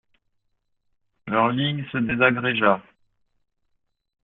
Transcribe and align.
Leur 1.27 1.49
ligne 1.49 1.85
se 1.91 1.99
désagrégea. 1.99 2.81